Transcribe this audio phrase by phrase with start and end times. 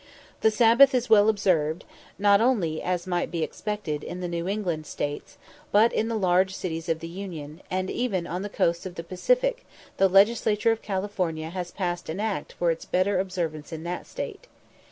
[0.39, 1.85] The Sabbath is well observed,
[2.17, 5.37] not only, as might be expected, in the New England States,
[5.71, 9.03] but in the large cities of the Union; and even on the coasts of the
[9.03, 9.63] Pacific
[9.97, 14.47] the Legislature of California has passed an act for its better observance in that State.